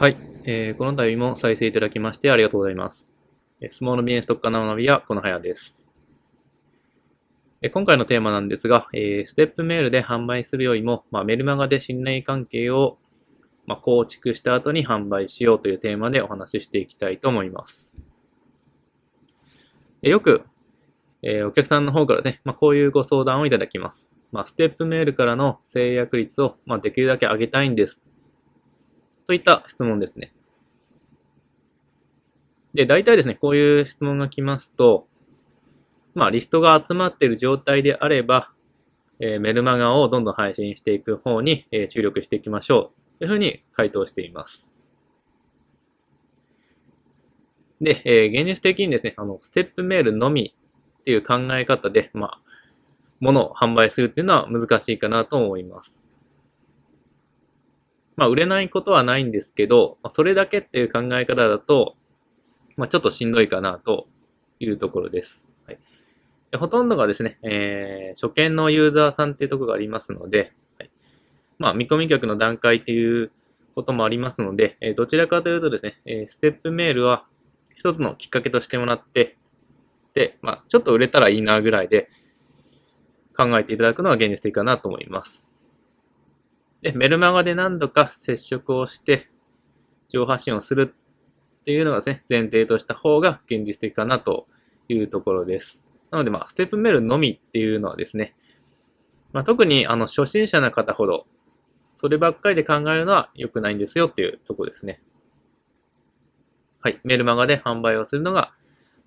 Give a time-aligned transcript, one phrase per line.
[0.00, 3.10] はい、えー、この度も再生いただきましてありがとうございます。
[3.68, 5.90] スモールビジネス特化の学びはこのはやです。
[7.70, 12.96] 今回のテーマなんですが、えー、ステップメールで販売するよりも、まあ、メルマガで信頼関係を、
[13.66, 18.02] まあ、構築した後に販売しようというテーマでお話ししていきたいと思います。
[20.00, 20.46] よく、
[21.20, 24.14] えー、お客さんの方からね、まあ、こういうご相談をいただきます。
[24.32, 28.00] まあ、ステップメールからの制約率を、まあ、できるだけ上げたいんです
[29.30, 30.32] といった質問ですね。
[32.74, 35.06] で、大体ですね、こういう質問が来ますと、
[36.14, 38.52] まあ、リストが集まっている状態であれば、
[39.20, 43.18] えー、メルマガをどんどん配信していく方に、えー、注力していきましょう。
[43.20, 44.74] というふうに回答しています。
[47.80, 52.40] で、えー、現実的にですね、あの、ステップメールのみっていう考え方で、まあ、
[53.20, 56.09] 物を販売するっていうのは難しいかなと思います。
[58.20, 61.96] まあ、売れないことはないんですけど、まあそれだけっていう考え方だと、
[62.76, 64.08] まあ、ちょっとしんどいかなと
[64.58, 65.50] いうところです。
[65.66, 65.78] はい、
[66.50, 70.90] でほとんどがですね、えー、初見のユーザーさんっていうところがありますので、はい、
[71.58, 73.32] まあ、見込み客の段階っていう
[73.74, 77.24] こともありますので、えー、どちらかというとですね、えー、ステップメールは
[77.74, 79.38] 一つのきっかけとしてもらって、
[80.12, 82.10] で、まあ、ちょっと売れたらいいなぐらいで
[83.34, 85.50] 考えていただくのは現実的かなと思います。
[86.82, 89.28] で、メルマガで何度か接触をして、
[90.08, 90.94] 情報発信をする
[91.60, 94.46] っていうのがですね、前提とした方が現実的かなと
[94.88, 95.92] いうところです。
[96.10, 98.34] なので、まあ、ステップメールのみっていうのはですね、
[99.32, 101.26] まあ、特にあの初心者の方ほど、
[101.96, 105.02] そればっかりで考えるのは良くないんですよっていうところですね。
[106.80, 106.98] はい。
[107.04, 108.54] メルマガで販売をするのが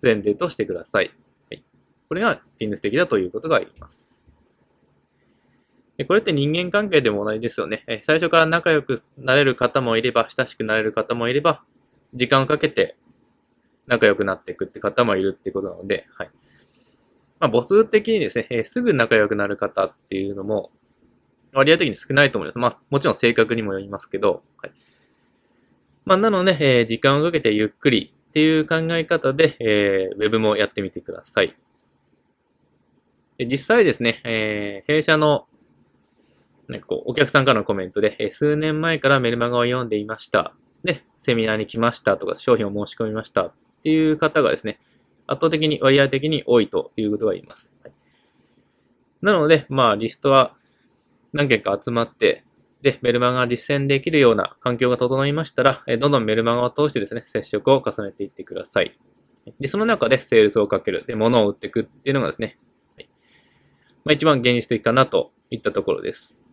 [0.00, 1.10] 前提としてください。
[1.50, 1.64] はい。
[2.08, 4.25] これが現実的だということが言います。
[5.96, 7.84] でこれって人間関係でも同じですよね。
[7.86, 11.62] え最初から仲良くなれる方もいれば、親しくなれる方もいれば、
[12.14, 12.96] 時間をかけて
[13.86, 16.30] 仲良くなっていくって方もいるってことなので、はい。
[17.38, 20.70] まあ、母数的にですね、えすぐ仲良くなる方っていうのも、
[21.52, 22.58] 割合的に少ないと思います。
[22.58, 24.72] まあ、もちろん性格にもよりますけど、はい。
[26.04, 31.56] まあ、なので、えー、時間をかけてゆっくりっていう考え方で、えー、ウェブもやってみてください。
[33.38, 35.46] 実際ですね、えー、弊社の
[36.68, 40.54] ね、こう、お客さんからのコメントで、え数年前からメルマガを読んでいました。
[40.84, 44.78] で、セミナーに来ましたとか、商品を申し込みましたっていう方がですね、
[45.26, 47.72] 圧倒的に割合的に多いということが言います。
[47.82, 47.92] はい、
[49.22, 50.54] なので、まあ、リストは
[51.32, 52.44] 何件か集まって、
[52.82, 58.96] で、メルマガが実践できるような環境が整いましたら、えどんどんメルマガを通してですね、接触を重ねていってください。
[59.60, 61.04] で、その中でセールスをかける。
[61.06, 62.58] で、物を売っていくっていうのがですね、
[62.96, 63.08] はい
[64.04, 66.45] まあ、一番現実的かなといったところです。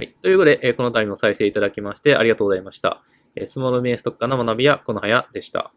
[0.00, 0.14] はい。
[0.22, 3.02] ということで、えこの度も再生いただきましてありがとうございました。
[3.36, 5.74] えスモールメイストッカーの学びやこのはやでした。